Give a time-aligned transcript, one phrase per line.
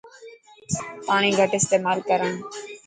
[1.07, 2.31] پاڻي گهٽ استيمال ڪرن.